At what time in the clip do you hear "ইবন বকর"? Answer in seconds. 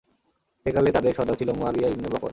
1.89-2.29